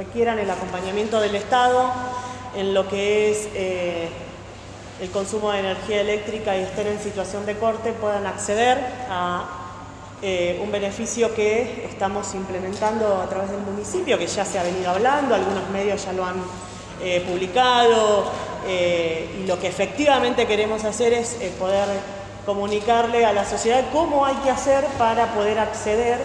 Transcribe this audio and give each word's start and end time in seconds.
requieran 0.00 0.38
el 0.38 0.48
acompañamiento 0.48 1.20
del 1.20 1.34
Estado 1.34 1.92
en 2.56 2.72
lo 2.72 2.88
que 2.88 3.30
es 3.30 3.48
eh, 3.54 4.08
el 5.02 5.10
consumo 5.10 5.52
de 5.52 5.58
energía 5.58 6.00
eléctrica 6.00 6.56
y 6.56 6.62
estén 6.62 6.86
en 6.86 6.98
situación 6.98 7.44
de 7.44 7.58
corte 7.58 7.92
puedan 7.92 8.26
acceder 8.26 8.78
a 9.10 9.44
eh, 10.22 10.58
un 10.62 10.72
beneficio 10.72 11.34
que 11.34 11.84
estamos 11.84 12.34
implementando 12.34 13.20
a 13.20 13.28
través 13.28 13.50
del 13.50 13.60
municipio, 13.60 14.16
que 14.16 14.26
ya 14.26 14.42
se 14.42 14.58
ha 14.58 14.62
venido 14.62 14.90
hablando, 14.90 15.34
algunos 15.34 15.68
medios 15.68 16.02
ya 16.02 16.14
lo 16.14 16.24
han 16.24 16.42
eh, 17.02 17.22
publicado, 17.28 18.24
y 18.66 19.46
lo 19.46 19.58
que 19.58 19.68
efectivamente 19.68 20.46
queremos 20.46 20.84
hacer 20.84 21.14
es 21.14 21.36
poder 21.58 21.88
comunicarle 22.44 23.24
a 23.24 23.32
la 23.32 23.46
sociedad 23.46 23.84
cómo 23.90 24.26
hay 24.26 24.36
que 24.36 24.50
hacer 24.50 24.84
para 24.98 25.32
poder 25.34 25.58
acceder 25.58 26.18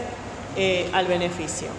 al 0.92 1.08
beneficio. 1.08 1.70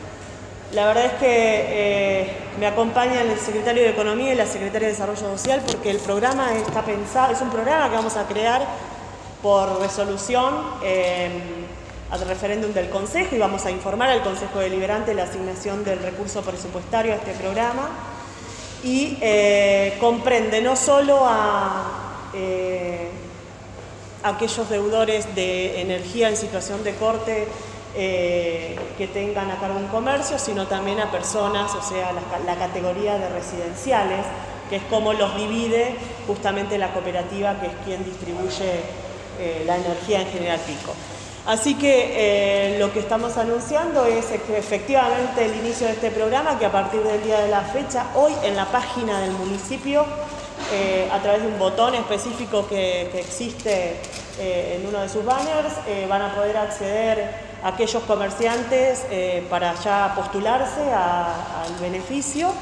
La 0.72 0.86
verdad 0.86 1.06
es 1.06 1.12
que 1.12 1.26
eh, 1.28 2.30
me 2.58 2.66
acompañan 2.66 3.28
el 3.28 3.38
secretario 3.38 3.84
de 3.84 3.90
Economía 3.90 4.32
y 4.32 4.36
la 4.36 4.46
secretaria 4.46 4.88
de 4.88 4.94
Desarrollo 4.94 5.20
Social 5.20 5.62
porque 5.64 5.90
el 5.90 5.98
programa 5.98 6.54
está 6.54 6.82
pensado, 6.82 7.32
es 7.32 7.40
un 7.40 7.50
programa 7.50 7.88
que 7.88 7.94
vamos 7.94 8.16
a 8.16 8.26
crear 8.26 8.66
por 9.42 9.80
resolución 9.80 10.54
eh, 10.82 11.30
al 12.10 12.20
referéndum 12.26 12.72
del 12.72 12.90
Consejo 12.90 13.36
y 13.36 13.38
vamos 13.38 13.64
a 13.64 13.70
informar 13.70 14.10
al 14.10 14.22
Consejo 14.22 14.58
Deliberante 14.58 15.14
la 15.14 15.22
asignación 15.24 15.84
del 15.84 16.00
recurso 16.00 16.42
presupuestario 16.42 17.12
a 17.12 17.16
este 17.16 17.32
programa. 17.32 17.88
Y 18.82 19.18
eh, 19.20 19.96
comprende 20.00 20.60
no 20.60 20.76
solo 20.76 21.20
a 21.22 22.02
aquellos 24.22 24.68
deudores 24.68 25.34
de 25.34 25.80
energía 25.80 26.28
en 26.28 26.36
situación 26.36 26.82
de 26.84 26.94
corte 26.94 27.46
eh, 27.98 28.76
que 28.98 29.06
tengan 29.06 29.50
a 29.50 29.56
cargo 29.56 29.78
un 29.78 29.86
comercio, 29.86 30.38
sino 30.38 30.66
también 30.66 31.00
a 31.00 31.10
personas, 31.10 31.74
o 31.74 31.80
sea, 31.80 32.12
la, 32.12 32.54
categoría 32.56 33.16
de 33.16 33.26
residenciales, 33.30 34.20
que 34.68 34.76
es 34.76 34.82
como 34.90 35.14
los 35.14 35.34
divide 35.34 35.96
justamente 36.26 36.76
la 36.76 36.92
cooperativa, 36.92 37.58
que 37.58 37.68
es 37.68 37.72
quien 37.86 38.04
distribuye 38.04 38.82
eh, 39.40 39.62
la 39.64 39.78
energía 39.78 40.20
en 40.20 40.28
General 40.28 40.60
Pico. 40.66 40.92
Así 41.46 41.76
que 41.76 42.74
eh, 42.74 42.78
lo 42.78 42.92
que 42.92 42.98
estamos 42.98 43.38
anunciando 43.38 44.04
es 44.04 44.26
efectivamente 44.30 45.46
el 45.46 45.56
inicio 45.56 45.86
de 45.86 45.94
este 45.94 46.10
programa, 46.10 46.58
que 46.58 46.66
a 46.66 46.72
partir 46.72 47.00
del 47.00 47.22
día 47.24 47.40
de 47.40 47.48
la 47.48 47.62
fecha, 47.62 48.08
hoy 48.14 48.34
en 48.44 48.56
la 48.56 48.66
página 48.66 49.20
del 49.20 49.30
municipio, 49.30 50.04
a 51.12 51.22
través 51.22 51.40
de 51.40 51.48
un 51.48 51.58
botón 51.58 51.94
específico 51.94 52.66
que, 52.68 53.08
que 53.10 53.20
existe 53.20 53.96
en 54.38 54.86
uno 54.86 55.00
de 55.00 55.08
sus 55.08 55.24
banners, 55.24 55.74
van 56.08 56.22
a 56.22 56.34
poder 56.34 56.56
acceder 56.56 57.45
aquellos 57.66 58.04
comerciantes 58.04 59.04
eh, 59.10 59.44
para 59.50 59.74
ya 59.74 60.12
postularse 60.14 60.92
al 60.92 61.74
beneficio 61.80 62.52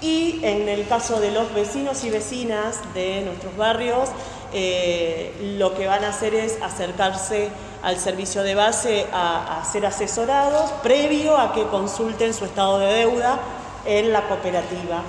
y 0.00 0.40
en 0.42 0.68
el 0.68 0.88
caso 0.88 1.20
de 1.20 1.30
los 1.30 1.54
vecinos 1.54 2.02
y 2.02 2.10
vecinas 2.10 2.80
de 2.92 3.20
nuestros 3.20 3.56
barrios, 3.56 4.08
eh, 4.52 5.56
lo 5.56 5.76
que 5.76 5.86
van 5.86 6.02
a 6.04 6.08
hacer 6.08 6.34
es 6.34 6.60
acercarse 6.62 7.50
al 7.82 7.98
servicio 7.98 8.42
de 8.42 8.56
base 8.56 9.06
a, 9.12 9.62
ser 9.70 9.86
asesorados 9.86 10.70
previo 10.82 11.38
a 11.38 11.52
que 11.52 11.64
consulten 11.68 12.34
su 12.34 12.44
estado 12.44 12.78
de 12.80 12.86
deuda 12.86 13.38
en 13.84 14.12
la 14.12 14.26
cooperativa. 14.26 15.02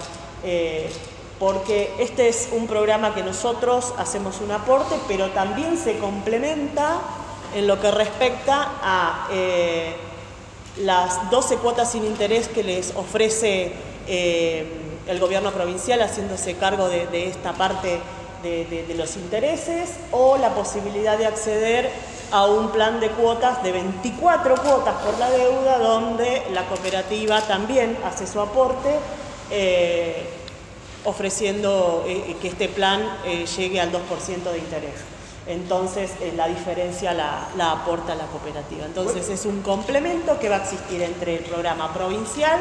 Eh, 0.43 0.91
porque 1.39 1.91
este 1.97 2.29
es 2.29 2.49
un 2.51 2.67
programa 2.67 3.15
que 3.15 3.23
nosotros 3.23 3.95
hacemos 3.97 4.41
un 4.41 4.51
aporte, 4.51 4.95
pero 5.07 5.31
también 5.31 5.75
se 5.75 5.97
complementa 5.97 6.99
en 7.53 7.67
lo 7.67 7.79
que 7.79 7.91
respecta 7.91 8.71
a 8.81 9.27
eh, 9.31 9.93
las 10.77 11.29
12 11.29 11.57
cuotas 11.57 11.91
sin 11.91 12.05
interés 12.05 12.47
que 12.47 12.63
les 12.63 12.93
ofrece 12.95 13.73
eh, 14.07 14.65
el 15.07 15.19
gobierno 15.19 15.51
provincial 15.51 16.01
haciéndose 16.01 16.55
cargo 16.55 16.87
de, 16.87 17.27
esta 17.27 17.53
parte 17.53 17.99
de, 18.43 18.93
los 18.97 19.17
intereses 19.17 19.89
o 20.11 20.37
la 20.37 20.55
posibilidad 20.55 21.17
de 21.17 21.25
acceder 21.25 21.89
a 22.31 22.45
un 22.45 22.71
plan 22.71 22.99
de 22.99 23.09
cuotas 23.09 23.61
de 23.63 23.73
24 23.73 24.55
cuotas 24.55 24.95
por 25.03 25.19
la 25.19 25.29
deuda 25.29 25.77
donde 25.79 26.43
la 26.53 26.65
cooperativa 26.65 27.41
también 27.41 27.97
hace 28.05 28.25
su 28.25 28.39
aporte 28.39 28.97
eh, 29.51 30.23
ofreciendo 31.03 32.05
que 32.41 32.47
este 32.47 32.69
plan 32.69 33.01
llegue 33.57 33.81
al 33.81 33.91
2% 33.91 34.51
de 34.51 34.57
interés 34.59 35.20
entonces 35.51 36.11
eh, 36.21 36.33
la 36.35 36.47
diferencia 36.47 37.13
la, 37.13 37.71
aporta 37.71 38.15
la 38.15 38.25
cooperativa. 38.25 38.85
Entonces 38.85 39.29
es 39.29 39.45
un 39.45 39.61
complemento 39.61 40.39
que 40.39 40.49
va 40.49 40.57
a 40.57 40.61
existir 40.63 41.01
entre 41.01 41.37
el 41.37 41.43
programa 41.43 41.93
provincial, 41.93 42.59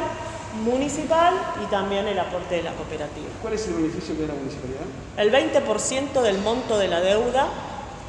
municipal 0.65 1.35
y 1.63 1.71
también 1.71 2.07
el 2.09 2.19
aporte 2.19 2.57
de 2.57 2.63
la 2.65 2.73
cooperativa. 2.73 3.29
¿Cuál 3.41 3.55
es 3.55 3.67
el 3.69 3.75
beneficio 3.75 4.15
de 4.15 4.27
la 4.27 4.35
municipalidad? 4.35 4.81
El 5.17 5.33
20% 5.33 6.23
del 6.23 6.39
monto 6.39 6.79
de 6.79 6.89
la 6.89 7.01
deuda 7.01 7.49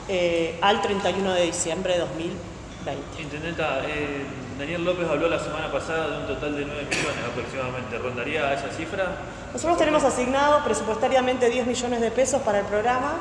eh, 0.08 0.58
al 0.62 0.82
31 0.82 1.34
de 1.34 1.44
diciembre 1.44 1.94
de 1.94 2.00
2020. 2.00 3.22
Intendenta, 3.22 3.82
eh, 3.86 4.26
Daniel 4.58 4.84
López 4.84 5.08
habló 5.08 5.30
la 5.30 5.40
semana 5.40 5.72
pasada 5.72 6.10
de 6.10 6.18
un 6.22 6.28
total 6.28 6.56
de 6.56 6.66
9 6.66 6.84
millones 6.90 7.26
aproximadamente. 7.32 7.98
¿Rondaría 8.00 8.54
esa 8.54 8.70
cifra? 8.70 9.18
Nosotros 9.54 9.78
tenemos 9.78 10.04
asignado 10.04 10.64
presupuestariamente 10.64 11.50
10 11.50 11.68
millones 11.68 12.02
de 12.02 12.10
pesos 12.10 12.42
para 12.42 12.60
el 12.60 12.66
programa 12.66 13.14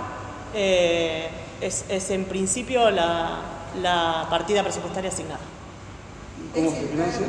eh, 0.54 1.28
es, 1.60 2.10
en 2.10 2.24
principio 2.24 2.90
la, 2.90 4.26
partida 4.30 4.62
presupuestaria 4.62 5.10
asignada. 5.10 5.40
¿Cómo 6.54 6.70
se 6.70 6.86
financia? 6.86 7.26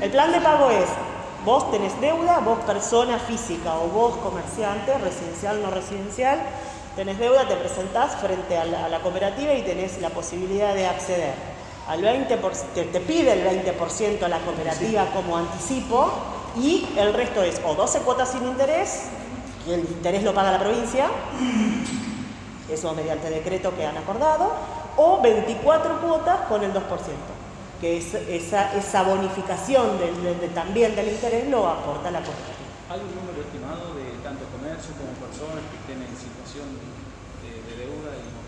El 0.00 0.10
plan 0.10 0.32
de 0.32 0.40
pago 0.40 0.70
es, 0.70 0.88
vos 1.44 1.70
tenés 1.70 1.98
deuda, 2.00 2.38
vos 2.40 2.58
persona 2.60 3.18
física 3.18 3.76
o 3.76 3.88
vos 3.88 4.16
comerciante, 4.16 4.96
residencial, 4.98 5.62
no 5.62 5.70
residencial, 5.70 6.40
tenés 6.96 7.18
deuda, 7.18 7.46
te 7.46 7.56
presentás 7.56 8.16
frente 8.16 8.56
a 8.56 8.64
la, 8.64 9.00
cooperativa 9.00 9.54
y 9.54 9.62
tenés 9.62 10.00
la 10.00 10.10
posibilidad 10.10 10.74
de 10.74 10.86
acceder 10.86 11.34
al 11.86 12.02
20%, 12.02 12.38
te, 12.74 12.84
te 12.84 13.00
pide 13.00 13.32
el 13.32 13.66
20% 13.66 14.22
a 14.22 14.28
la 14.28 14.38
cooperativa 14.38 15.06
como 15.12 15.36
anticipo 15.36 16.10
y 16.56 16.86
el 16.96 17.12
resto 17.12 17.42
es 17.42 17.60
o 17.64 17.74
12 17.74 18.00
cuotas 18.00 18.32
sin 18.32 18.46
interés 18.46 19.10
y 19.66 19.72
el 19.72 19.80
interés 19.80 20.22
lo 20.22 20.32
paga 20.32 20.52
la 20.52 20.58
provincia, 20.58 21.06
eso 22.70 22.94
mediante 22.94 23.30
decreto 23.30 23.74
que 23.76 23.84
han 23.84 23.96
acordado, 23.96 24.52
o 24.96 25.20
24 25.20 26.00
cuotas 26.00 26.40
con 26.48 26.62
el 26.62 26.72
2%, 26.72 26.80
que 27.80 27.98
es, 27.98 28.14
esa, 28.14 28.74
esa 28.74 29.02
bonificación 29.02 29.90
también 30.54 30.94
del 30.96 31.08
interés 31.08 31.48
lo 31.48 31.66
aporta 31.68 32.10
la 32.10 32.20
cooperativa. 32.20 32.70
¿Hay 32.90 33.00
un 33.00 33.14
número 33.14 33.40
estimado 33.40 33.94
de 33.94 34.18
tanto 34.22 34.44
comercio 34.50 34.94
como 34.98 35.12
personas 35.24 35.62
que 35.70 35.76
estén 35.78 36.02
en 36.02 36.16
situación 36.16 36.66
de, 37.42 37.76
deuda 37.76 38.16
y? 38.16 38.40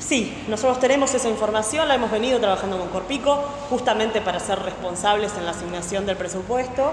Sí, 0.00 0.44
nosotros 0.48 0.80
tenemos 0.80 1.12
esa 1.14 1.28
información, 1.28 1.86
la 1.86 1.94
hemos 1.94 2.10
venido 2.10 2.40
trabajando 2.40 2.78
con 2.78 2.88
Corpico, 2.88 3.36
justamente 3.68 4.20
para 4.20 4.40
ser 4.40 4.58
responsables 4.60 5.32
en 5.36 5.44
la 5.44 5.50
asignación 5.50 6.06
del 6.06 6.16
presupuesto 6.16 6.92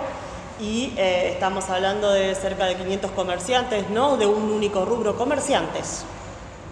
y 0.59 0.93
eh, 0.97 1.31
estamos 1.33 1.69
hablando 1.69 2.11
de 2.11 2.33
cerca 2.33 2.65
de 2.65 2.75
500 2.75 3.11
comerciantes, 3.11 3.89
no 3.89 4.17
de 4.17 4.25
un 4.25 4.51
único 4.51 4.85
rubro, 4.85 5.15
comerciantes, 5.15 6.03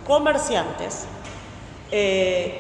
comerciantes. 0.08 1.06
Eh, 1.92 2.60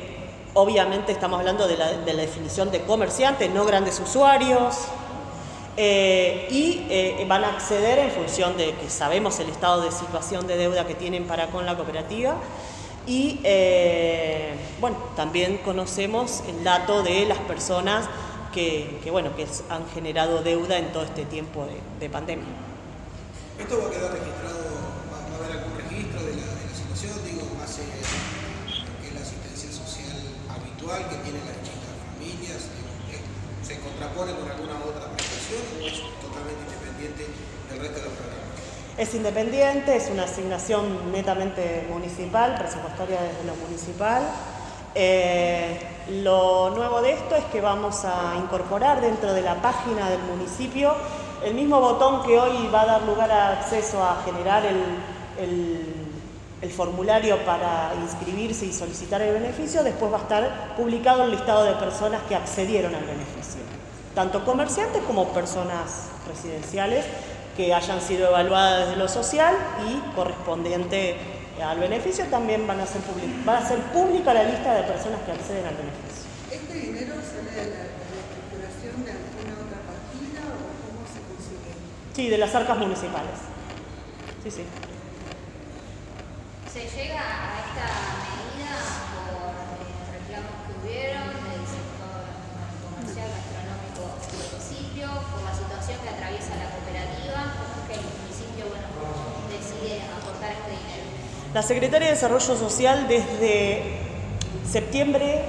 obviamente 0.53 1.11
estamos 1.11 1.39
hablando 1.39 1.67
de 1.67 1.77
la, 1.77 1.91
definición 1.91 2.69
de 2.71 2.81
comerciantes, 2.81 3.49
no 3.49 3.65
grandes 3.65 3.99
usuarios, 3.99 4.75
eh, 5.77 6.47
y 6.51 7.25
van 7.25 7.43
a 7.43 7.49
acceder 7.49 7.99
en 7.99 8.11
función 8.11 8.55
de 8.55 8.75
que 8.75 8.89
sabemos 8.89 9.39
el 9.39 9.49
estado 9.49 9.81
de 9.81 9.91
situación 9.91 10.47
de 10.47 10.57
deuda 10.57 10.85
que 10.85 10.95
tienen 10.95 11.25
para 11.25 11.47
con 11.47 11.65
la 11.65 11.75
cooperativa. 11.75 12.35
Y 13.07 13.39
bueno, 14.79 14.97
también 15.15 15.57
conocemos 15.57 16.43
el 16.47 16.63
dato 16.63 17.03
de 17.03 17.25
las 17.25 17.37
personas 17.39 18.05
que, 18.55 19.11
bueno, 19.11 19.35
que 19.35 19.45
han 19.67 19.85
generado 19.89 20.41
deuda 20.41 20.77
en 20.79 20.93
todo 20.93 21.03
este 21.03 21.25
tiempo 21.25 21.67
de, 21.99 22.09
pandemia. 22.09 22.47
¿Esto 23.59 23.79
va 23.83 23.87
a 23.87 23.91
quedar 23.91 24.11
registrado, 24.15 24.63
va, 25.11 25.19
a 25.19 25.35
haber 25.35 25.59
algún 25.59 25.75
registro 25.75 26.23
de 26.23 26.39
la, 26.39 26.47
situación, 26.71 27.19
digo, 27.27 27.43
base 27.59 27.83
lo 27.83 28.93
que 29.03 29.07
es 29.07 29.13
la 29.13 29.19
asistencia 29.19 29.67
social 29.67 30.15
habitual 30.47 31.03
que 31.11 31.19
tienen 31.27 31.43
las 31.43 31.59
distintas 31.59 31.91
familias? 32.15 32.71
¿Se 33.59 33.75
contrapone 33.83 34.31
con 34.39 34.47
alguna 34.47 34.79
otra 34.87 35.11
prestación 35.11 35.59
o 35.75 35.83
es 35.83 35.99
totalmente 36.23 36.63
independiente 36.63 37.27
del 37.67 37.79
resto 37.83 37.99
de 37.99 38.05
los 38.07 38.15
programas? 38.15 38.55
Es 38.95 39.11
independiente, 39.15 39.95
es 39.97 40.07
una 40.07 40.23
asignación 40.23 41.11
netamente 41.11 41.87
municipal, 41.91 42.55
presupuestaria 42.55 43.19
desde 43.19 43.43
lo 43.43 43.55
municipal. 43.59 44.23
Eh, 44.95 45.94
lo 46.09 46.69
nuevo 46.69 47.01
de 47.01 47.13
esto 47.13 47.35
es 47.35 47.43
que 47.45 47.61
vamos 47.61 48.05
a 48.05 48.35
incorporar 48.37 49.01
dentro 49.01 49.33
de 49.33 49.41
la 49.41 49.55
página 49.55 50.09
del 50.09 50.21
municipio 50.21 50.93
el 51.43 51.53
mismo 51.53 51.79
botón 51.79 52.23
que 52.23 52.39
hoy 52.39 52.67
va 52.73 52.81
a 52.81 52.85
dar 52.85 53.01
lugar 53.03 53.31
a 53.31 53.51
acceso 53.53 54.03
a 54.03 54.21
generar 54.23 54.63
el, 54.65 56.05
formulario 56.75 57.37
para 57.45 57.93
inscribirse 58.01 58.65
y 58.65 58.73
solicitar 58.73 59.21
el 59.21 59.35
beneficio, 59.35 59.83
después 59.83 60.11
va 60.11 60.17
a 60.17 60.21
estar 60.21 60.75
publicado 60.75 61.23
el 61.23 61.31
listado 61.31 61.63
de 61.63 61.73
personas 61.73 62.23
que 62.23 62.33
accedieron 62.33 62.95
al 62.95 63.03
beneficio. 63.03 63.61
tanto 64.15 64.43
comerciantes 64.43 65.03
como 65.03 65.27
personas 65.27 66.07
residenciales 66.27 67.05
que 67.55 67.71
hayan 67.71 68.01
sido 68.01 68.29
evaluadas 68.29 68.87
desde 68.87 68.97
lo 68.97 69.07
social 69.07 69.55
y 69.87 70.15
correspondiente 70.15 71.34
al 71.61 71.79
beneficio 71.79 72.25
también 72.25 72.67
van 72.67 72.79
a 72.79 72.85
ser, 72.85 73.01
va 73.47 73.57
a 73.57 73.67
ser 73.67 73.79
pública 73.93 74.33
la 74.33 74.43
lista 74.43 74.73
de 74.73 74.83
personas 74.83 75.21
que 75.25 75.31
acceden 75.31 75.65
al 75.65 75.75
beneficio. 75.75 76.27
¿Este 76.51 76.73
dinero 76.73 77.15
sale 77.15 77.51
de 77.51 77.65
la 77.71 77.83
reestructuración 78.11 79.05
de 79.05 79.11
alguna 79.11 79.53
otra 79.63 79.79
partida 79.87 80.41
o 80.51 80.59
cómo 80.83 81.01
se 81.07 81.23
consigue? 81.23 81.71
Sí, 82.13 82.29
de 82.29 82.37
las 82.37 82.53
arcas 82.53 82.77
municipales. 82.77 83.39
Sí, 84.43 84.51
sí. 84.51 84.63
¿Se 86.67 86.83
llega 86.91 87.23
a 87.23 87.55
esta 87.63 87.87
medida 88.19 88.75
por 89.15 89.55
eh, 89.79 89.95
reclamos 90.11 90.55
que 90.67 90.71
hubieron 90.75 91.31
del 91.39 91.63
sector 91.63 92.19
comercial, 92.83 93.31
gastronómico 93.31 94.03
del 94.27 94.43
municipio, 94.43 95.07
por 95.31 95.39
la 95.47 95.55
situación 95.55 96.03
que 96.03 96.09
atraviesa 96.11 96.59
la 96.59 96.67
cooperativa? 96.75 97.39
¿Cómo 97.55 97.73
es 97.79 97.83
que 97.87 97.95
el 97.95 98.05
municipio 98.05 98.63
bueno, 98.75 98.91
decide 99.47 100.03
aportar 100.03 100.51
este 100.51 100.71
dinero? 100.83 101.04
La 101.55 101.61
Secretaría 101.61 102.09
de 102.09 102.15
Desarrollo 102.15 102.57
Social 102.57 103.07
desde 103.07 103.81
septiembre 104.69 105.39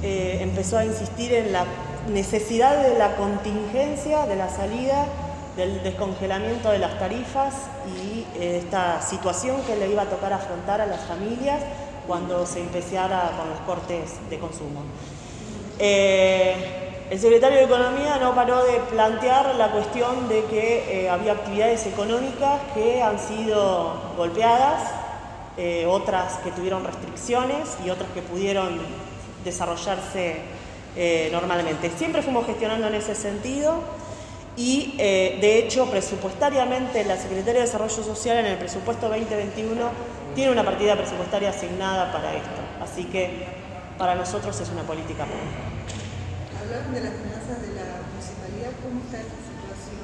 eh, 0.00 0.38
empezó 0.40 0.78
a 0.78 0.84
insistir 0.84 1.34
en 1.34 1.52
la 1.52 1.64
necesidad 2.08 2.80
de 2.80 2.96
la 2.96 3.16
contingencia, 3.16 4.24
de 4.26 4.36
la 4.36 4.48
salida 4.48 5.04
del 5.56 5.82
descongelamiento 5.82 6.70
de 6.70 6.78
las 6.78 6.96
tarifas 6.96 7.54
y 7.88 8.24
eh, 8.38 8.60
esta 8.62 9.02
situación 9.02 9.60
que 9.62 9.74
le 9.74 9.90
iba 9.90 10.02
a 10.02 10.04
tocar 10.04 10.32
afrontar 10.32 10.80
a 10.80 10.86
las 10.86 11.00
familias 11.06 11.60
cuando 12.06 12.46
se 12.46 12.60
empezara 12.60 13.32
con 13.36 13.50
los 13.50 13.58
cortes 13.66 14.12
de 14.30 14.38
consumo. 14.38 14.82
Eh, 15.80 16.54
el 17.10 17.18
secretario 17.18 17.58
de 17.58 17.64
Economía 17.64 18.18
no 18.20 18.32
paró 18.36 18.62
de 18.62 18.74
plantear 18.92 19.56
la 19.56 19.72
cuestión 19.72 20.28
de 20.28 20.44
que 20.44 21.08
había 21.10 21.32
actividades 21.32 21.84
económicas 21.86 22.60
que 22.74 23.02
han 23.02 23.18
sido 23.18 23.96
golpeadas 24.16 25.01
eh, 25.56 25.84
otras 25.86 26.38
que 26.38 26.50
tuvieron 26.50 26.82
restricciones 26.82 27.76
y 27.84 27.90
otras 27.90 28.10
que 28.12 28.22
pudieron 28.22 28.80
desarrollarse 29.44 30.36
eh, 30.96 31.28
normalmente. 31.30 31.90
Siempre 31.90 32.22
fuimos 32.22 32.46
gestionando 32.46 32.86
en 32.88 32.94
ese 32.94 33.14
sentido 33.14 33.82
y 34.56 34.94
eh, 34.98 35.38
de 35.40 35.58
hecho 35.58 35.90
presupuestariamente 35.90 37.04
la 37.04 37.16
Secretaría 37.16 37.60
de 37.60 37.66
Desarrollo 37.66 38.02
Social 38.02 38.38
en 38.38 38.46
el 38.46 38.58
presupuesto 38.58 39.08
2021 39.08 39.90
tiene 40.34 40.52
una 40.52 40.64
partida 40.64 40.96
presupuestaria 40.96 41.50
asignada 41.50 42.12
para 42.12 42.34
esto. 42.34 42.60
Así 42.82 43.04
que 43.04 43.46
para 43.98 44.14
nosotros 44.14 44.58
es 44.58 44.68
una 44.70 44.82
política 44.82 45.24
pública. 45.24 45.68
Hablaron 46.60 46.94
de 46.94 47.00
las 47.00 47.12
finanzas 47.12 47.60
de 47.60 47.74
la 47.74 48.00
municipalidad, 48.08 48.72
¿cómo 48.82 49.00
está 49.04 49.20
esta 49.20 49.36
situación, 49.36 50.00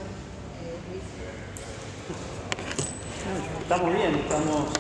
Luis? 0.91 2.38
Estamos 3.61 3.95
bien, 3.95 4.15
estamos 4.15 4.73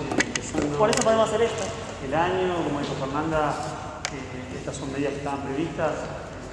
por 0.78 0.88
eso 0.88 1.02
podemos 1.02 1.28
hacer 1.28 1.42
esto. 1.42 1.64
El 2.04 2.14
año, 2.14 2.64
como 2.64 2.80
dijo 2.80 2.94
Fernanda, 2.94 3.52
eh, 4.10 4.56
estas 4.56 4.76
son 4.76 4.90
medidas 4.92 5.12
que 5.12 5.18
estaban 5.18 5.42
previstas, 5.42 5.92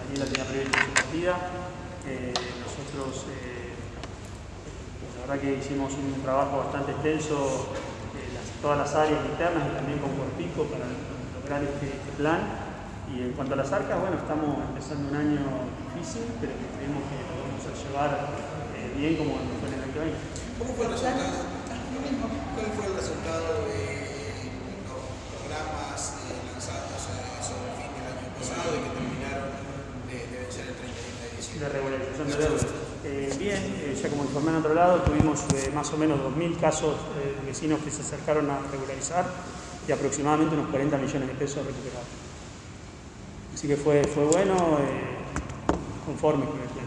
Daniela 0.03 0.25
tenía 0.25 0.45
prevista 0.45 0.83
su 0.83 0.91
partida. 0.91 1.33
Eh, 2.05 2.33
nosotros, 2.59 3.25
eh, 3.31 3.71
la 5.15 5.21
verdad 5.21 5.41
que 5.41 5.57
hicimos 5.57 5.93
un 5.93 6.21
trabajo 6.21 6.57
bastante 6.57 6.91
extenso 6.91 7.71
en 8.13 8.61
todas 8.61 8.77
las 8.79 8.93
áreas 8.95 9.23
internas 9.25 9.63
y 9.71 9.75
también 9.75 9.99
con 9.99 10.11
Corpico 10.17 10.67
para 10.67 10.85
lograr 11.39 11.63
este, 11.63 11.95
este, 11.95 12.11
plan. 12.19 12.41
Y 13.15 13.21
en 13.21 13.33
cuanto 13.33 13.53
a 13.53 13.57
las 13.57 13.71
arcas, 13.71 13.95
bueno, 14.01 14.17
estamos 14.17 14.59
empezando 14.69 15.07
un 15.07 15.15
año 15.15 15.39
difícil, 15.95 16.27
pero 16.41 16.51
que 16.51 16.67
creemos 16.75 16.99
que 17.07 17.15
lo 17.31 17.47
vamos 17.47 17.63
a 17.63 17.71
llevar 17.71 18.11
bien 18.99 19.15
como 19.15 19.39
fue 19.39 19.69
en 19.71 19.79
el 19.79 19.81
2020. 19.87 20.17
¿Cómo 20.59 20.73
fue 20.75 20.85
el 20.85 21.54
¿Cuál 22.05 22.69
fue 22.77 22.85
el 22.85 22.93
resultado 22.93 23.65
de 23.65 24.53
los 24.85 25.01
programas 25.33 26.21
lanzados 26.53 27.01
sobre 27.41 27.65
el 27.65 27.77
fin 27.81 27.91
del 27.97 28.05
año 28.13 28.29
pasado 28.37 28.77
y 28.77 28.85
que 28.85 28.91
terminaron 28.93 29.49
de, 30.05 30.17
de 30.29 30.35
vencer 30.45 30.69
el 30.69 30.77
31 30.77 31.01
de 31.01 31.29
diciembre? 31.33 31.65
De 31.65 31.73
regularización 31.73 32.27
de 32.29 32.37
deuda. 32.37 32.85
Eh, 33.05 33.33
bien, 33.41 33.57
eh, 33.81 33.97
ya 33.97 34.09
como 34.09 34.23
informé 34.23 34.51
en 34.51 34.57
otro 34.57 34.73
lado, 34.73 35.01
tuvimos 35.01 35.45
eh, 35.57 35.71
más 35.73 35.89
o 35.93 35.97
menos 35.97 36.19
2.000 36.21 36.59
casos 36.59 36.93
de 37.17 37.41
vecinos 37.45 37.81
que 37.81 37.89
se 37.89 38.01
acercaron 38.01 38.49
a 38.51 38.59
regularizar 38.69 39.25
y 39.87 39.91
aproximadamente 39.91 40.53
unos 40.53 40.69
40 40.69 40.97
millones 40.97 41.27
de 41.27 41.33
pesos 41.33 41.65
recuperados. 41.65 42.05
Así 43.53 43.67
que 43.67 43.77
fue, 43.77 44.03
fue 44.05 44.25
bueno, 44.25 44.77
conforme 46.05 46.45
con 46.45 46.59
el 46.61 46.69
plan. 46.69 46.85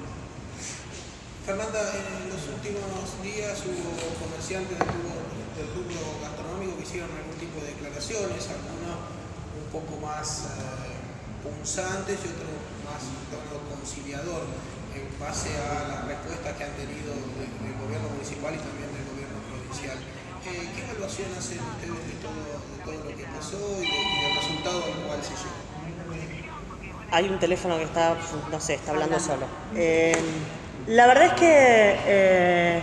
Fernanda, 1.48 1.80
en 1.80 2.28
los 2.28 2.44
últimos 2.44 2.84
días 3.24 3.56
hubo 3.64 3.88
comerciantes 4.20 4.76
del 4.76 5.64
rubro, 5.72 6.20
gastronómico 6.20 6.76
que 6.76 6.84
hicieron 6.84 7.08
algún 7.08 7.40
tipo 7.40 7.56
de 7.64 7.72
declaraciones, 7.72 8.52
algunos 8.52 9.08
un 9.56 9.68
poco 9.72 9.96
más 9.96 10.44
eh, 10.44 11.00
punzantes 11.40 12.20
y 12.20 12.36
otros 12.36 12.52
más 12.84 13.00
tono 13.32 13.64
conciliador, 13.64 14.44
en 14.92 15.08
base 15.16 15.56
a 15.56 15.88
las 15.88 16.00
respuestas 16.04 16.52
que 16.52 16.64
han 16.68 16.76
tenido 16.76 17.16
del, 17.16 17.80
gobierno 17.80 18.12
municipal 18.12 18.52
y 18.52 18.60
también 18.60 18.92
del 18.92 19.08
gobierno 19.08 19.40
provincial. 19.48 19.96
Eh, 20.44 20.68
¿Qué 20.76 20.84
evaluación 20.84 21.32
hacen 21.32 21.64
ustedes 21.64 21.96
de 22.12 22.16
todo, 22.20 22.44
de 22.44 22.78
todo 22.84 23.08
lo 23.08 23.12
que 23.16 23.24
pasó 23.24 23.56
y, 23.80 23.88
de, 23.88 23.96
y 23.96 24.16
del 24.20 24.36
resultado 24.36 24.84
al 24.84 25.00
cual 25.00 25.20
se 25.24 25.32
llegó? 25.32 25.64
Hay 27.08 27.24
un 27.24 27.40
teléfono 27.40 27.80
que 27.80 27.88
está, 27.88 28.20
no 28.52 28.60
sé, 28.60 28.74
está 28.74 28.92
hablando 28.92 29.16
solo. 29.16 29.48
Eh, 29.72 30.12
la 30.88 31.06
verdad 31.06 31.26
es 31.26 31.32
que 31.34 31.96
eh, 32.06 32.82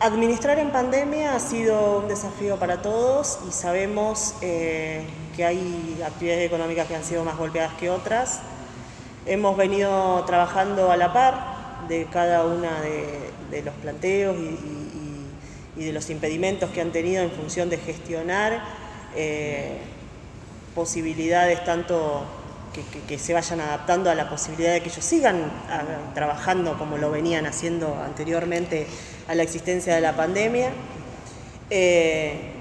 administrar 0.00 0.58
en 0.58 0.70
pandemia 0.70 1.34
ha 1.34 1.40
sido 1.40 2.00
un 2.00 2.08
desafío 2.08 2.58
para 2.58 2.82
todos 2.82 3.38
y 3.48 3.52
sabemos 3.52 4.34
eh, 4.42 5.02
que 5.34 5.46
hay 5.46 5.98
actividades 6.04 6.46
económicas 6.46 6.86
que 6.88 6.94
han 6.94 7.04
sido 7.04 7.24
más 7.24 7.38
golpeadas 7.38 7.72
que 7.74 7.88
otras. 7.88 8.40
Hemos 9.24 9.56
venido 9.56 10.22
trabajando 10.26 10.90
a 10.90 10.98
la 10.98 11.10
par 11.10 11.86
de 11.88 12.04
cada 12.12 12.44
uno 12.44 12.68
de, 13.50 13.62
los 13.62 13.74
planteos 13.76 14.36
y, 14.36 15.84
de 15.84 15.92
los 15.92 16.10
impedimentos 16.10 16.68
que 16.68 16.82
han 16.82 16.92
tenido 16.92 17.22
en 17.22 17.30
función 17.30 17.70
de 17.70 17.78
gestionar 17.78 18.62
eh, 19.14 19.78
posibilidades 20.74 21.64
tanto 21.64 22.26
que, 23.06 23.18
se 23.18 23.32
vayan 23.32 23.60
adaptando 23.60 24.10
a 24.10 24.14
la 24.14 24.28
posibilidad 24.28 24.72
de 24.72 24.80
que 24.80 24.88
ellos 24.88 25.04
sigan 25.04 25.50
trabajando 26.14 26.76
como 26.78 26.96
lo 26.98 27.10
venían 27.10 27.46
haciendo 27.46 27.96
anteriormente 28.04 28.86
a 29.28 29.34
la 29.34 29.42
existencia 29.42 29.94
de 29.94 30.00
la 30.00 30.14
pandemia. 30.14 30.70
Eh, 31.70 32.52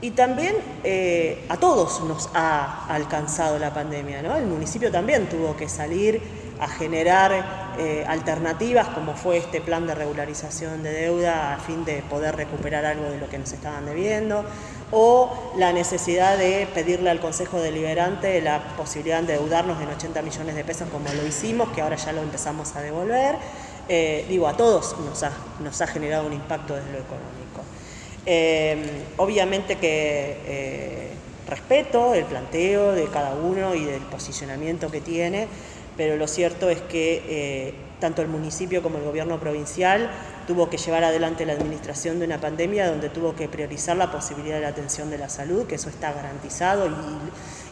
y 0.00 0.12
también 0.12 0.54
eh, 0.84 1.44
a 1.48 1.56
todos 1.56 2.00
nos 2.04 2.30
ha 2.34 2.86
alcanzado 2.86 3.58
la 3.58 3.74
pandemia, 3.74 4.22
¿no? 4.22 4.36
El 4.36 4.46
municipio 4.46 4.92
también 4.92 5.28
tuvo 5.28 5.56
que 5.56 5.68
salir 5.68 6.20
a 6.60 6.68
generar 6.68 7.74
eh, 7.78 8.04
alternativas 8.06 8.88
como 8.88 9.14
fue 9.14 9.38
este 9.38 9.60
plan 9.60 9.86
de 9.86 9.94
regularización 9.94 10.82
de 10.82 10.92
deuda 10.92 11.54
a 11.54 11.58
fin 11.58 11.84
de 11.84 12.02
poder 12.02 12.36
recuperar 12.36 12.84
algo 12.84 13.10
de 13.10 13.18
lo 13.18 13.28
que 13.28 13.38
nos 13.38 13.52
estaban 13.52 13.86
debiendo 13.86 14.44
o 14.90 15.52
la 15.56 15.72
necesidad 15.72 16.38
de 16.38 16.66
pedirle 16.72 17.10
al 17.10 17.20
Consejo 17.20 17.60
Deliberante 17.60 18.40
la 18.40 18.76
posibilidad 18.76 19.22
de 19.22 19.34
endeudarnos 19.34 19.80
en 19.82 19.88
80 19.88 20.22
millones 20.22 20.54
de 20.54 20.64
pesos 20.64 20.88
como 20.90 21.12
lo 21.12 21.26
hicimos, 21.26 21.68
que 21.70 21.82
ahora 21.82 21.96
ya 21.96 22.12
lo 22.12 22.22
empezamos 22.22 22.74
a 22.76 22.80
devolver. 22.80 23.36
Eh, 23.88 24.26
digo, 24.28 24.48
a 24.48 24.56
todos 24.56 24.96
nos 25.00 25.22
ha, 25.22 25.32
nos 25.60 25.80
ha, 25.80 25.86
generado 25.86 26.26
un 26.26 26.32
impacto 26.32 26.74
desde 26.74 26.92
lo 26.92 26.98
económico. 26.98 27.62
Eh, 28.26 29.04
obviamente 29.16 29.76
que 29.76 30.36
eh, 30.46 31.08
respeto 31.46 32.14
el 32.14 32.24
planteo 32.24 32.92
de 32.92 33.06
cada 33.08 33.34
uno 33.34 33.74
y 33.74 33.84
del 33.84 34.02
posicionamiento 34.02 34.90
que 34.90 35.00
tiene, 35.00 35.48
pero 35.96 36.16
lo 36.16 36.26
cierto 36.28 36.68
es 36.68 36.80
que 36.82 37.87
tanto 38.00 38.22
el 38.22 38.28
municipio 38.28 38.82
como 38.82 38.98
el 38.98 39.04
gobierno 39.04 39.38
provincial 39.40 40.10
tuvo 40.46 40.70
que 40.70 40.78
llevar 40.78 41.04
adelante 41.04 41.44
la 41.44 41.52
administración 41.52 42.18
de 42.18 42.26
una 42.26 42.40
pandemia 42.40 42.88
donde 42.88 43.10
tuvo 43.10 43.34
que 43.34 43.48
priorizar 43.48 43.96
la 43.96 44.10
posibilidad 44.10 44.56
de 44.56 44.62
la 44.62 44.68
atención 44.68 45.10
de 45.10 45.18
la 45.18 45.28
salud, 45.28 45.66
que 45.66 45.74
eso 45.74 45.90
está 45.90 46.12
garantizado 46.12 46.88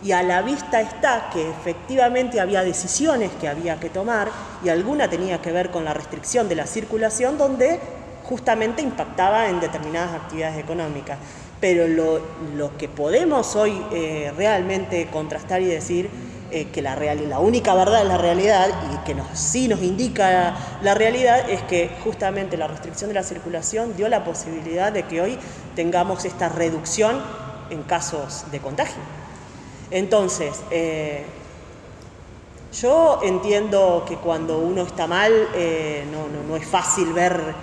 y, 0.03 0.13
a 0.13 0.23
la 0.23 0.43
vista 0.43 0.81
está 0.81 1.31
que 1.33 1.51
efectivamente 1.51 2.39
había 2.39 2.63
decisiones 2.63 3.31
que 3.41 3.49
había 3.49 3.81
que 3.81 3.89
tomar 3.89 4.31
y 4.63 4.69
alguna 4.69 5.09
tenía 5.09 5.41
que 5.41 5.53
ver 5.53 5.71
con 5.71 5.85
la 5.85 5.95
restricción 5.95 6.49
de 6.49 6.55
la 6.55 6.67
circulación 6.67 7.39
donde 7.39 7.81
justamente 8.25 8.83
impactaba 8.83 9.49
en 9.49 9.59
determinadas 9.59 10.15
actividades 10.15 10.59
económicas. 10.59 11.19
Pero 11.61 11.89
lo, 11.89 12.77
que 12.77 12.89
podemos 12.89 13.57
hoy 13.57 13.83
eh, 13.91 14.33
realmente 14.37 15.07
contrastar 15.07 15.63
y 15.63 15.67
decir 15.67 16.11
eh, 16.51 16.69
que 16.73 16.83
la, 16.83 16.97
la 16.97 17.39
única 17.41 17.75
verdad 17.75 18.03
es 18.03 18.09
la 18.09 18.19
realidad 18.19 18.69
y 18.95 19.05
que 19.07 19.15
nos, 19.15 19.27
sí 19.39 19.69
nos 19.69 19.83
indica 19.83 20.55
la, 20.83 20.95
realidad 20.95 21.49
es 21.51 21.63
que 21.63 21.91
justamente 22.05 22.57
la 22.57 22.67
restricción 22.69 23.09
de 23.09 23.15
la 23.15 23.23
circulación 23.23 23.97
dio 23.97 24.09
la 24.09 24.25
posibilidad 24.25 24.93
de 24.93 25.05
que 25.05 25.21
hoy 25.21 25.39
tengamos 25.75 26.25
esta 26.25 26.49
reducción 26.49 27.21
en 27.71 27.83
casos 27.83 28.45
de 28.51 28.61
contagio. 28.61 29.03
Entonces, 29.91 30.63
eh, 30.71 31.25
Yo 32.81 33.21
entiendo 33.23 34.05
que 34.07 34.17
cuando 34.17 34.59
uno 34.59 34.83
está 34.83 35.07
mal 35.07 35.33
eh, 35.55 36.05
no, 36.13 36.29
no- 36.29 36.43
no 36.47 36.57
es 36.57 36.67
fácil 36.67 37.13
ver 37.13 37.55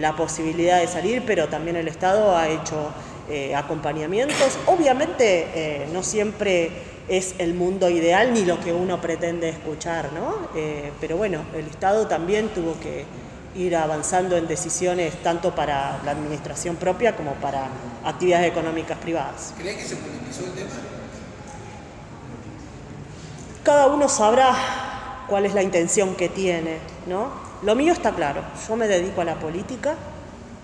la 0.00 0.16
posibilidad 0.16 0.80
de 0.80 0.88
salir, 0.88 1.22
pero 1.24 1.48
también 1.48 1.76
el 1.76 1.86
Estado 1.86 2.36
ha 2.36 2.48
hecho 2.48 2.90
eh, 3.32 3.56
acompañamientos. 3.56 4.58
Obviamente 4.66 5.46
eh, 5.54 5.88
no 5.90 6.02
siempre 6.02 6.70
es 7.08 7.34
el 7.38 7.54
mundo 7.54 7.88
ideal 7.88 8.34
ni 8.34 8.44
lo 8.44 8.60
que 8.60 8.74
uno 8.74 9.00
pretende 9.00 9.48
escuchar, 9.48 10.12
¿no? 10.12 10.50
Eh, 10.54 10.92
pero 11.00 11.16
bueno, 11.16 11.40
el 11.54 11.66
Estado 11.66 12.06
también 12.06 12.50
tuvo 12.50 12.78
que 12.78 13.06
ir 13.54 13.74
avanzando 13.74 14.36
en 14.36 14.46
decisiones 14.46 15.14
tanto 15.22 15.54
para 15.54 16.02
la 16.04 16.10
administración 16.10 16.76
propia 16.76 17.16
como 17.16 17.32
para 17.36 17.68
actividades 18.04 18.48
económicas 18.48 18.98
privadas. 18.98 19.54
¿Cree 19.56 19.78
que 19.78 19.84
se 19.84 19.96
politizó 19.96 20.44
el 20.44 20.52
tema? 20.52 20.68
Cada 23.62 23.86
uno 23.86 24.10
sabrá 24.10 25.24
cuál 25.26 25.46
es 25.46 25.54
la 25.54 25.62
intención 25.62 26.16
que 26.16 26.28
tiene, 26.28 26.80
¿no? 27.06 27.30
Lo 27.62 27.74
mío 27.76 27.94
está 27.94 28.12
claro, 28.12 28.42
yo 28.68 28.76
me 28.76 28.88
dedico 28.88 29.22
a 29.22 29.24
la 29.24 29.36
política, 29.36 29.94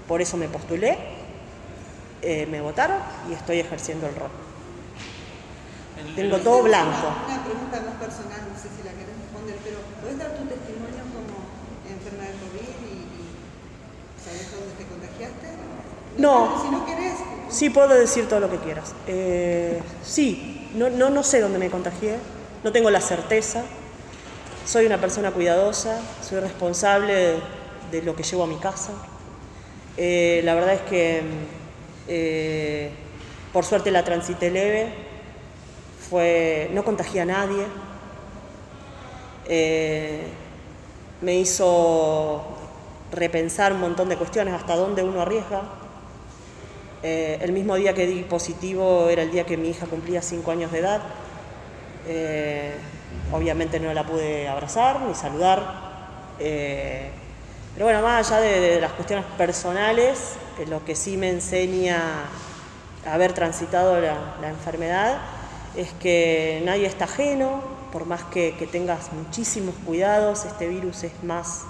por 0.06 0.20
eso 0.20 0.36
me 0.36 0.48
postulé, 0.48 1.17
eh, 2.22 2.46
me 2.50 2.60
votaron 2.60 2.98
y 3.28 3.32
estoy 3.34 3.60
ejerciendo 3.60 4.06
el 4.08 4.14
rol. 4.14 4.30
El- 5.98 6.14
Tengo 6.14 6.36
el- 6.36 6.42
todo 6.42 6.62
blanco. 6.62 7.08
Una 7.26 7.44
pregunta 7.44 7.80
más 7.80 7.94
personal, 8.00 8.40
no 8.52 8.56
sé 8.60 8.68
si 8.74 8.82
la 8.84 8.92
querés 8.92 9.16
responder, 9.20 9.56
pero 9.64 9.78
¿puedes 10.00 10.18
dar 10.18 10.30
tu 10.36 10.44
testimonio 10.46 11.02
como 11.12 11.34
enferma 11.88 12.24
de 12.24 12.32
COVID 12.38 12.74
y, 12.86 12.94
y 12.94 14.22
sabes 14.22 14.50
dónde 14.52 14.74
te 14.78 14.84
contagiaste? 14.86 15.48
No. 16.18 16.62
Si 16.62 16.70
no 16.70 16.84
querés, 16.86 17.14
Sí, 17.50 17.70
puedo 17.70 17.88
decir 17.94 18.28
todo 18.28 18.40
lo 18.40 18.50
que 18.50 18.58
quieras. 18.58 18.92
Eh, 19.06 19.80
sí, 20.04 20.68
no, 20.74 20.90
no, 20.90 21.08
no 21.10 21.22
sé 21.22 21.40
dónde 21.40 21.58
me 21.58 21.70
contagié, 21.70 22.18
no 22.62 22.72
tengo 22.72 22.90
la 22.90 23.00
certeza. 23.00 23.62
Soy 24.66 24.84
una 24.84 24.98
persona 25.00 25.30
cuidadosa, 25.30 25.98
soy 26.22 26.40
responsable 26.40 27.14
de, 27.14 27.40
de 27.90 28.02
lo 28.02 28.14
que 28.14 28.22
llevo 28.22 28.44
a 28.44 28.46
mi 28.46 28.56
casa. 28.56 28.92
Eh, 29.96 30.42
la 30.44 30.54
verdad 30.54 30.74
es 30.74 30.82
que, 30.82 31.22
eh, 32.08 32.90
por 33.52 33.64
suerte, 33.64 33.90
la 33.90 34.04
transité 34.04 34.50
leve, 34.50 34.92
fue, 36.08 36.70
no 36.72 36.84
contagié 36.84 37.20
a 37.20 37.24
nadie. 37.24 37.64
Eh, 39.46 40.22
me 41.20 41.36
hizo 41.36 42.42
repensar 43.12 43.72
un 43.72 43.80
montón 43.80 44.08
de 44.08 44.16
cuestiones, 44.16 44.54
hasta 44.54 44.76
dónde 44.76 45.02
uno 45.02 45.20
arriesga. 45.20 45.62
Eh, 47.02 47.38
el 47.42 47.52
mismo 47.52 47.76
día 47.76 47.94
que 47.94 48.06
di 48.06 48.22
positivo 48.22 49.08
era 49.08 49.22
el 49.22 49.30
día 49.30 49.44
que 49.44 49.56
mi 49.56 49.68
hija 49.68 49.86
cumplía 49.86 50.22
cinco 50.22 50.50
años 50.50 50.72
de 50.72 50.78
edad. 50.78 51.02
Obviamente 53.32 53.78
no 53.78 53.92
la 53.92 54.04
pude 54.04 54.48
abrazar 54.48 55.02
ni 55.02 55.14
saludar. 55.14 55.88
Pero 57.74 57.86
bueno, 57.86 58.02
más 58.02 58.30
allá 58.32 58.40
de, 58.40 58.80
las 58.80 58.92
cuestiones 58.92 59.24
personales, 59.36 60.34
eh, 60.58 60.66
lo 60.66 60.84
que 60.84 60.96
sí 60.96 61.16
me 61.16 61.30
enseña 61.30 62.00
haber 63.06 63.32
transitado 63.32 64.00
la, 64.00 64.48
enfermedad 64.48 65.18
es 65.76 65.92
que 65.94 66.60
nadie 66.64 66.86
está 66.86 67.04
ajeno, 67.04 67.62
por 67.92 68.04
más 68.06 68.24
que, 68.24 68.54
que 68.58 68.66
tengas 68.66 69.12
muchísimos 69.12 69.74
cuidados, 69.86 70.44
este 70.44 70.66
virus 70.68 71.04
es 71.04 71.12
más 71.22 71.62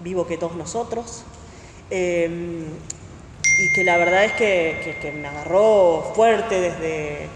vivo 0.00 0.26
que 0.26 0.36
todos 0.38 0.54
nosotros. 0.56 1.24
Eh, 1.90 2.64
y 3.56 3.72
que 3.72 3.84
la 3.84 3.96
verdad 3.98 4.24
es 4.24 4.32
que, 4.32 4.80
que- 4.82 4.98
que 4.98 5.12
me 5.12 5.28
agarró 5.28 6.12
fuerte 6.14 6.60
desde, 6.60 7.28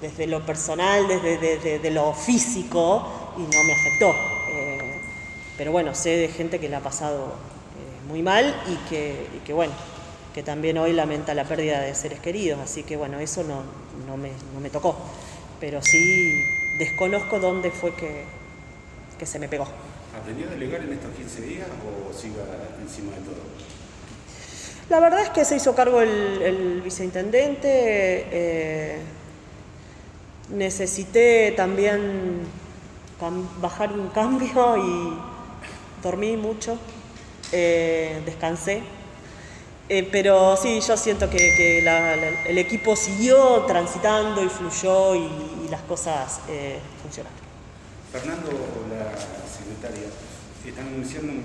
desde 0.00 0.26
lo 0.26 0.44
personal, 0.46 1.06
desde 1.06 1.36
desde- 1.38 1.78
de 1.78 1.90
lo 1.90 2.14
físico 2.14 3.06
y 3.36 3.42
no 3.42 3.62
me 3.64 3.72
afectó. 3.74 4.29
Pero 5.60 5.72
bueno, 5.72 5.94
sé 5.94 6.16
de 6.16 6.28
gente 6.28 6.58
que 6.58 6.70
la 6.70 6.78
ha 6.78 6.80
pasado 6.80 7.26
eh, 7.26 8.08
muy 8.08 8.22
mal 8.22 8.56
y 8.66 8.76
que, 8.88 9.26
y 9.36 9.40
que, 9.40 9.52
bueno, 9.52 9.74
que 10.32 10.42
también 10.42 10.78
hoy 10.78 10.94
lamenta 10.94 11.34
la 11.34 11.44
pérdida 11.44 11.82
de 11.82 11.94
seres 11.94 12.18
queridos, 12.18 12.58
así 12.60 12.82
que 12.82 12.96
bueno, 12.96 13.18
eso 13.20 13.44
no, 13.44 13.62
no, 14.06 14.16
me, 14.16 14.30
no 14.54 14.60
me 14.62 14.70
tocó. 14.70 14.96
Pero 15.60 15.82
sí 15.82 16.46
desconozco 16.78 17.40
dónde 17.40 17.70
fue 17.70 17.94
que, 17.94 18.24
que 19.18 19.26
se 19.26 19.38
me 19.38 19.48
pegó. 19.48 19.68
¿Aprendió 20.18 20.46
a 20.48 20.52
delegar 20.52 20.80
en 20.80 20.94
estos 20.94 21.14
15 21.14 21.42
días 21.42 21.68
o 21.68 22.18
siga 22.18 22.42
encima 22.80 23.12
de 23.12 23.20
todo? 23.20 23.42
La 24.88 24.98
verdad 24.98 25.20
es 25.20 25.28
que 25.28 25.44
se 25.44 25.56
hizo 25.56 25.74
cargo 25.74 26.00
el, 26.00 26.40
el 26.40 26.80
viceintendente. 26.80 27.68
eh, 28.30 28.98
necesité 30.48 31.52
también 31.54 32.46
bajar 33.60 33.92
un 33.92 34.08
cambio 34.08 34.78
y 34.78 35.29
dormí 36.02 36.36
mucho, 36.36 36.78
eh, 37.52 38.22
descansé. 38.24 38.82
Eh, 39.88 40.08
pero 40.12 40.56
sí, 40.56 40.80
yo 40.86 40.96
siento 40.96 41.28
que, 41.28 41.38
que 41.56 41.82
la- 41.82 42.14
la- 42.14 42.44
el 42.46 42.58
equipo 42.58 42.94
siguió 42.94 43.64
transitando 43.66 44.42
y 44.44 44.48
fluyó 44.48 45.16
y, 45.16 45.28
y 45.66 45.68
las 45.68 45.80
cosas 45.82 46.40
eh, 46.48 46.78
funcionaron. 47.02 47.36
Fernando, 48.12 48.50
la 48.90 49.10
secretaria, 49.50 50.08
están 50.66 50.86
anunciando 50.88 51.32
un, 51.32 51.38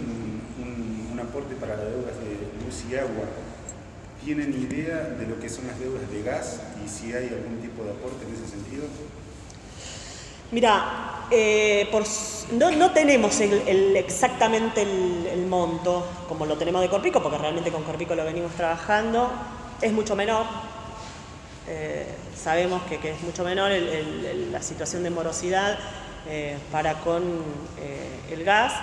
un- 0.62 1.10
un 1.12 1.20
aporte 1.20 1.56
para 1.56 1.76
las 1.76 1.86
deudas 1.86 2.14
de 2.20 2.64
luz 2.64 2.84
y 2.90 2.96
agua. 2.96 3.26
¿Tienen 4.24 4.54
idea 4.54 5.02
de 5.20 5.28
lo 5.28 5.40
que 5.40 5.50
son 5.50 5.68
las 5.68 5.80
deudas 5.80 6.10
de 6.12 6.22
gas 6.24 6.60
y 6.84 6.90
si 6.90 7.14
hay 7.14 7.30
algún 7.30 7.62
tipo 7.62 7.84
de 7.84 7.92
aporte 7.92 8.26
en 8.28 8.34
ese 8.34 8.48
sentido? 8.50 8.86
Mira, 10.52 11.26
eh, 11.32 11.88
no, 12.52 12.70
no 12.72 12.92
tenemos 12.92 13.40
el- 13.42 13.68
el- 13.68 13.96
exactamente 13.98 14.82
el, 14.84 15.46
monto 15.48 16.06
como 16.28 16.46
lo 16.46 16.58
tenemos 16.58 16.82
de 16.82 16.90
Corpico, 16.90 17.22
porque 17.22 17.38
realmente 17.38 17.72
con 17.72 17.84
Corpico 17.84 18.16
lo 18.16 18.24
venimos 18.24 18.52
trabajando, 18.54 19.32
es 19.82 19.92
mucho 19.92 20.16
menor. 20.16 20.46
Eh, 21.68 22.06
sabemos 22.36 22.84
que, 22.84 22.98
que 23.00 23.12
es 23.12 23.22
mucho 23.24 23.44
menor 23.44 23.72
la 24.52 24.62
situación 24.62 25.02
de 25.04 25.10
morosidad 25.10 25.78
eh, 26.28 26.58
para 26.72 26.96
con 27.00 27.24
el 28.32 28.44
gas, 28.44 28.74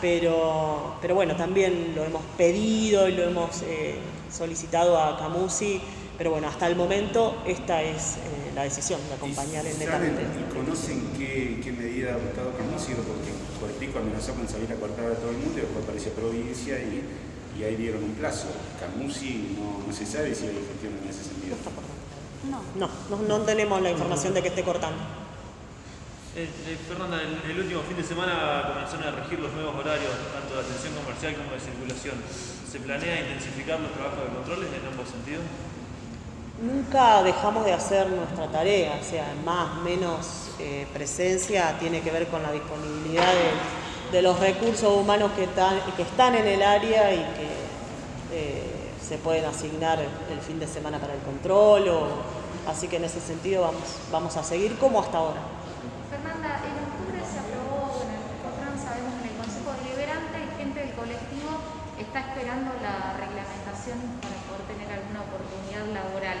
pero, 0.00 0.94
pero 1.02 1.14
bueno, 1.14 1.36
también 1.36 1.92
lo 1.94 2.04
hemos 2.04 2.22
pedido 2.38 3.08
y 3.08 3.12
lo 3.12 3.24
hemos 3.24 3.62
solicitado 4.32 4.98
a 5.00 5.18
Camusi, 5.18 5.80
pero 6.16 6.30
bueno, 6.30 6.48
hasta 6.48 6.66
el 6.66 6.76
momento 6.76 7.42
esta 7.46 7.82
es 7.82 8.16
eh, 8.16 8.52
la 8.54 8.64
decisión 8.64 9.00
de 9.08 9.14
acompañar 9.14 9.64
¿Y 9.64 9.68
el 9.68 9.78
netamente. 9.78 10.22
y 10.22 10.54
conocen 10.54 11.10
qué, 11.18 11.60
qué 11.62 11.72
medida 11.72 12.12
ha 12.12 12.14
adoptado 12.16 12.52
Camusi? 12.56 12.92
Porque 12.94 13.30
Corpico 13.60 13.98
amenazó 13.98 14.34
con 14.34 14.48
salir 14.48 14.70
a 14.72 14.76
cortar 14.76 15.06
a 15.06 15.14
todo 15.14 15.30
el 15.30 15.38
mundo 15.38 15.58
y 15.58 15.60
después 15.62 15.84
apareció 15.84 16.12
provincia 16.12 16.78
y, 16.78 17.02
y 17.58 17.64
ahí 17.64 17.76
dieron 17.76 18.04
un 18.04 18.12
plazo. 18.12 18.48
Camusi 18.78 19.56
no, 19.58 19.86
no 19.86 19.92
se 19.92 20.04
sabe 20.06 20.34
si 20.34 20.46
hay 20.46 20.54
gestión 20.68 20.92
en 21.02 21.08
ese 21.08 21.24
sentido. 21.24 21.56
No, 22.76 22.88
no, 23.10 23.22
no 23.22 23.40
tenemos 23.44 23.80
la 23.82 23.90
información 23.90 24.32
de 24.34 24.42
que 24.42 24.48
esté 24.48 24.62
cortando. 24.62 24.98
Eh, 26.36 26.48
eh, 26.68 26.78
Fernanda, 26.86 27.20
el, 27.22 27.58
último 27.58 27.82
fin 27.82 27.96
de 27.96 28.04
semana 28.04 28.62
comenzaron 28.68 29.08
a 29.08 29.10
regir 29.22 29.40
los 29.40 29.52
nuevos 29.52 29.74
horarios, 29.74 30.12
tanto 30.32 30.54
de 30.54 30.60
atención 30.60 30.94
comercial 30.94 31.34
como 31.34 31.50
de 31.52 31.60
circulación. 31.60 32.14
¿Se 32.70 32.78
planea 32.78 33.20
intensificar 33.20 33.80
los 33.80 33.90
trabajos 33.92 34.22
de 34.22 34.36
controles 34.36 34.68
en 34.72 34.86
ambos 34.86 35.08
sentidos? 35.08 35.42
Nunca 36.62 37.24
dejamos 37.24 37.64
de 37.64 37.72
hacer 37.72 38.08
nuestra 38.10 38.46
tarea, 38.46 39.00
o 39.00 39.04
sea, 39.04 39.34
más, 39.44 39.82
menos 39.82 40.52
eh, 40.60 40.86
presencia 40.92 41.76
tiene 41.80 42.00
que 42.00 42.12
ver 42.12 42.28
con 42.28 42.42
la 42.42 42.52
disponibilidad 42.52 43.32
de, 44.12 44.22
los 44.22 44.38
recursos 44.38 44.96
humanos 44.96 45.32
que 45.34 45.44
están, 45.44 45.80
que 45.96 46.02
están 46.02 46.34
en 46.34 46.46
el 46.46 46.62
área 46.62 47.12
y 47.14 47.18
que 47.18 47.70
se 49.00 49.18
pueden 49.18 49.44
asignar 49.44 49.98
el 49.98 50.40
fin 50.40 50.60
de 50.60 50.66
semana 50.68 50.98
para 50.98 51.14
el 51.14 51.20
control. 51.20 51.88
o- 51.88 52.70
así 52.70 52.86
que 52.86 52.96
en 52.96 53.04
ese 53.04 53.20
sentido 53.20 53.62
vamos, 53.62 53.82
vamos 54.12 54.36
a 54.36 54.44
seguir 54.44 54.76
como 54.78 55.00
hasta 55.00 55.18
ahora. 55.18 55.40
Fernanda, 56.10 56.58
en 56.66 56.74
octubre 56.74 57.22
se 57.22 57.38
aprobó, 57.38 58.02
bueno, 58.02 58.18
en 58.18 58.38
Cotran 58.42 58.74
sabemos 58.74 59.14
en 59.22 59.30
el 59.30 59.36
Consejo 59.38 59.70
Deliberante 59.78 60.36
y 60.42 60.48
gente 60.58 60.78
del 60.82 60.92
colectivo 60.98 61.50
está 61.96 62.18
esperando 62.30 62.74
la 62.82 63.14
reglamentación 63.14 63.98
para 64.18 64.34
poder 64.46 64.62
tener 64.74 64.90
alguna 64.90 65.22
oportunidad 65.22 65.86
laboral. 65.86 66.38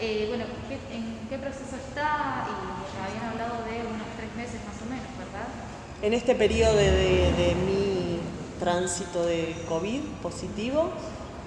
Eh, 0.00 0.24
bueno, 0.28 0.44
¿qué- 0.68 0.96
¿en 0.96 1.18
qué 1.28 1.38
proceso 1.38 1.76
está? 1.76 2.46
Y 2.48 3.02
habían 3.04 3.32
hablado 3.32 3.64
de 3.64 3.86
unos 3.86 4.06
tres 4.16 4.34
meses 4.36 4.60
más 4.66 4.80
o 4.80 4.86
menos, 4.88 5.06
¿verdad? 5.18 5.46
En 6.02 6.14
este 6.14 6.34
periodo 6.34 6.74
de, 6.76 6.90
de- 6.90 7.32
de 7.32 7.54
mi 7.54 8.18
tránsito 8.58 9.24
de 9.26 9.54
COVID 9.68 10.00
positivo, 10.22 10.90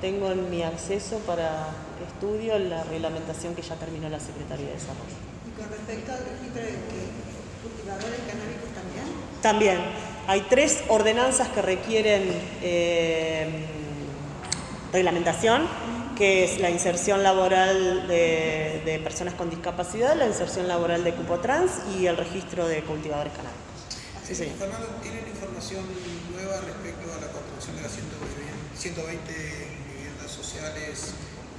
tengo 0.02 0.32
en 0.32 0.50
mi 0.52 0.62
acceso 0.62 1.18
para 1.20 1.68
estudio 2.08 2.60
la 2.60 2.84
reglamentación 2.84 3.56
que 3.56 3.62
ya 3.62 3.76
terminó 3.76 4.10
la 4.10 4.20
Secretaría 4.20 4.68
de 4.68 4.74
Desarrollo. 4.74 5.18
y 5.48 5.52
con 5.60 5.70
respecto 5.70 6.12
al 6.12 6.20
registro 6.20 6.62
de 6.62 6.78
cultivadores 7.64 8.20
canábicos 8.28 8.70
también, 8.74 9.04
También 9.42 9.78
hay 10.28 10.42
tres 10.50 10.84
ordenanzas 10.90 11.48
que 11.50 11.62
requieren 11.62 12.24
eh, 12.62 13.66
reglamentación, 14.92 15.68
que 16.16 16.44
es 16.44 16.60
la 16.60 16.70
inserción 16.70 17.24
laboral 17.24 18.08
de, 18.08 18.82
de 18.86 19.00
personas 19.00 19.34
con 19.34 19.50
discapacidad, 19.50 20.16
la 20.16 20.28
inserción 20.28 20.68
laboral 20.68 21.04
de 21.04 21.14
cupo 21.14 21.40
trans 21.40 21.72
y 21.98 22.06
el 22.08 22.18
registro 22.18 22.68
de 22.68 22.82
cultivadores 22.84 23.34
canábicos. 23.34 24.28
sí, 24.28 24.36
sí. 24.36 24.52
Fernando, 24.58 24.88
¿tienen 25.02 25.28
información 25.28 25.84
nueva 26.34 26.58
respecto 26.62 27.12
a 27.14 27.22
la 27.22 27.28
construcción 27.32 27.76
de 27.78 27.82
las 27.84 27.92
120 27.92 28.44
120 28.78 29.34
viviendas 29.96 30.32
sociales 30.32 31.14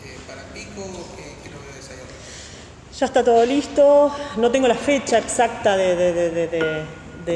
eh, 0.05 0.17
para 0.29 0.43
Pico? 0.53 0.83
¿Qué, 1.17 1.25
qué 1.43 1.51
novedades 1.55 1.89
hay 1.91 1.97
al? 1.97 2.99
Ya 2.99 3.07
está 3.07 3.25
todo 3.25 3.45
listo. 3.47 4.15
No 4.37 4.51
tengo 4.51 4.69
la 4.69 4.75
fecha 4.75 5.19
exacta 5.19 5.77
de, 5.77 5.97
de- 5.97 6.31
de- 6.47 6.85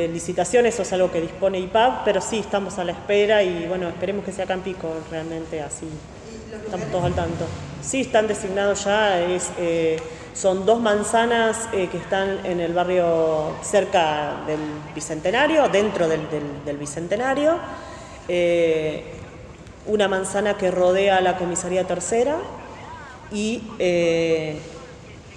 licitación, 0.08 0.66
eso 0.66 0.82
es 0.82 0.92
algo 0.92 1.10
que 1.10 1.18
dispone 1.18 1.58
IPAB, 1.60 2.04
pero 2.04 2.20
sí, 2.20 2.40
estamos 2.40 2.78
a 2.78 2.84
la 2.84 2.92
espera 2.92 3.42
y 3.42 3.66
bueno, 3.66 3.88
esperemos 3.88 4.22
que 4.22 4.32
sea 4.32 4.44
acá 4.44 4.52
en 4.52 4.60
Pico 4.60 4.94
realmente 5.10 5.62
así. 5.62 5.88
Los 6.50 6.62
Estamos 6.62 6.90
todos 6.90 7.04
al 7.04 7.14
tanto. 7.14 7.44
Sí, 7.82 8.00
están 8.02 8.26
designados 8.26 8.84
ya, 8.84 9.20
es, 9.20 9.50
eh, 9.58 10.00
son 10.34 10.64
dos 10.66 10.80
manzanas 10.80 11.68
eh, 11.72 11.88
que 11.90 11.98
están 11.98 12.44
en 12.44 12.60
el 12.60 12.72
barrio 12.72 13.54
cerca 13.62 14.36
del 14.46 14.60
Bicentenario, 14.94 15.68
dentro 15.68 16.08
del, 16.08 16.28
del- 16.30 16.64
del 16.64 16.76
Bicentenario, 16.76 17.58
eh, 18.28 19.04
una 19.86 20.08
manzana 20.08 20.54
que 20.56 20.70
rodea 20.70 21.20
la 21.20 21.36
comisaría 21.36 21.84
tercera 21.86 22.36
y 23.32 23.62
eh, 23.78 24.60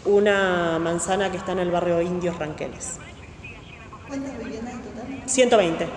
una 0.06 0.78
manzana 0.80 1.30
que 1.32 1.38
está 1.38 1.52
en 1.54 1.60
el 1.60 1.72
barrio 1.72 2.02
Indios 2.02 2.38
Ranqueles. 2.38 2.98
¿Cuántas 4.08 4.38
viviendas 4.40 4.74
en 4.74 4.82
total? 4.82 5.06
120. 5.26 5.88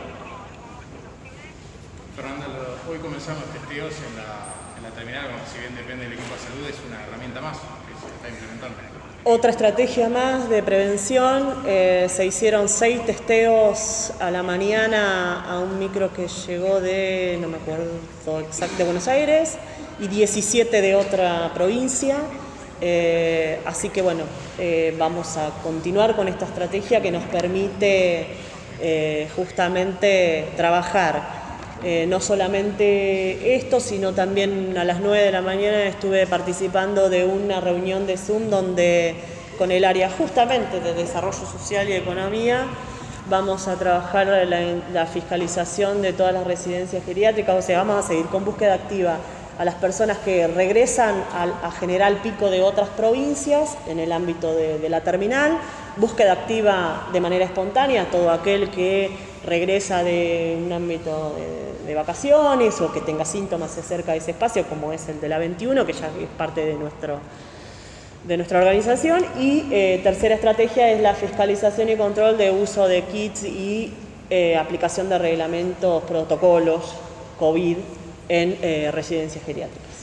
Fernanda, 2.17 2.47
hoy 2.89 2.99
comenzamos 2.99 3.45
testeos 3.47 3.93
en 4.09 4.17
la, 4.17 4.54
la 4.85 4.91
terminal, 4.91 5.25
si 5.51 5.61
bien 5.61 5.75
depende 5.75 6.05
del 6.05 6.13
equipo 6.13 6.35
de 6.35 6.41
salud, 6.41 6.69
es 6.69 6.77
una 6.87 7.03
herramienta 7.03 7.41
más 7.41 7.57
que 7.57 7.95
se 7.99 8.15
está 8.15 8.29
implementando. 8.29 8.77
Otra 9.25 9.51
estrategia 9.51 10.11
más 10.11 10.51
de 10.51 10.63
prevención, 10.63 11.63
eh, 11.67 12.07
se 12.11 12.27
hicieron 12.27 12.69
seis 12.69 13.05
testeos 13.07 14.13
a 14.21 14.31
la 14.31 14.43
mañana 14.43 15.43
a 15.49 15.59
un 15.61 15.79
micro 15.79 16.13
que 16.13 16.29
llegó 16.29 16.81
de, 16.83 17.39
no 17.41 17.49
me 17.49 17.57
acuerdo 17.57 18.41
exacto, 18.41 18.77
de 18.77 18.85
Buenos 18.85 19.09
Aires 19.09 19.57
y 19.99 20.09
17 20.09 20.83
de 20.83 20.95
otra 20.95 21.51
provincia. 21.55 22.19
Eh, 22.83 23.61
así 23.65 23.89
que 23.89 24.03
bueno, 24.03 24.25
eh, 24.59 24.95
vamos 24.99 25.39
a 25.39 25.49
continuar 25.63 26.15
con 26.15 26.29
esta 26.29 26.45
estrategia 26.45 27.01
que 27.01 27.11
nos 27.11 27.23
permite 27.25 28.27
eh, 28.83 29.29
justamente 29.35 30.49
trabajar 30.57 31.44
eh, 31.85 32.07
no 32.09 32.19
solamente 32.19 33.57
esto, 33.57 33.79
sino 33.79 34.13
también 34.13 34.77
a 34.79 34.85
las 34.85 35.01
9 35.01 35.23
de 35.23 35.33
la 35.33 35.43
mañana 35.43 35.85
estuve 35.85 36.27
participando 36.27 37.11
de 37.11 37.27
una 37.27 37.61
reunión 37.61 38.07
de 38.07 38.17
Zoom 38.17 38.49
donde 38.49 39.15
con 39.59 39.71
el 39.71 39.85
área 39.85 40.09
justamente 40.09 40.81
de 40.81 40.95
desarrollo 40.95 41.47
social 41.47 41.87
y 41.89 41.93
economía 41.93 42.65
vamos 43.29 43.69
a 43.69 43.77
trabajar 43.77 44.27
la, 44.27 44.61
la 44.93 45.07
fiscalización 45.07 46.01
de 46.01 46.15
todas 46.15 46.33
las 46.33 46.47
residencias 46.47 47.05
geriátricas, 47.05 47.57
o 47.57 47.63
sea, 47.63 47.79
vamos 47.79 48.05
a 48.05 48.09
seguir 48.09 48.27
con 48.27 48.47
búsqueda 48.47 48.75
activa 48.75 49.19
a 49.59 49.65
las 49.65 49.75
personas 49.75 50.19
que 50.19 50.47
regresan 50.47 51.23
a, 51.33 51.71
General 51.71 52.17
Pico 52.23 52.51
de 52.51 52.63
otras 52.63 52.89
provincias 52.89 53.77
en 53.87 54.01
el 54.01 54.11
ámbito 54.13 54.55
de, 54.55 54.79
de 54.79 54.89
la 54.89 55.03
terminal, 55.03 55.59
búsqueda 55.97 56.33
activa 56.33 57.09
de 57.13 57.21
manera 57.21 57.45
espontánea, 57.45 58.11
todo 58.11 58.31
aquel 58.31 58.71
que 58.71 59.34
regresa 59.47 60.03
de 60.03 60.59
un 60.65 60.73
ámbito 60.73 61.35
de, 61.87 61.95
vacaciones 61.95 62.81
o 62.81 62.93
que 62.93 63.01
tenga 63.01 63.25
síntomas 63.25 63.71
cerca 63.71 64.13
de 64.13 64.19
ese 64.19 64.33
espacio, 64.33 64.65
como 64.67 64.93
es 64.93 65.09
el 65.09 65.21
de 65.21 65.29
la 65.29 65.39
21, 65.39 65.87
que 65.87 65.93
ya 65.93 66.07
es 66.07 66.29
parte 66.37 66.65
de 66.65 66.75
nuestro 66.75 67.21
de 68.27 68.39
nuestra 68.39 68.59
organización 68.59 69.25
y 69.39 69.67
eh, 69.71 70.01
tercera 70.03 70.35
estrategia 70.35 70.91
es 70.91 71.01
la 71.03 71.15
fiscalización 71.15 71.91
y 71.91 71.97
control 71.97 72.39
de 72.39 72.51
uso 72.51 72.89
de 72.89 73.03
kits 73.03 73.45
y 73.45 73.93
eh, 74.31 74.57
aplicación 74.57 75.11
de 75.11 75.19
reglamentos, 75.19 76.03
protocolos 76.05 76.95
COVID 77.39 77.77
en 78.29 78.59
eh, 78.63 78.91
residencias 78.93 79.45
geriátricas. 79.45 79.94